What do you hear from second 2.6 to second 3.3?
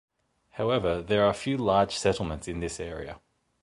area.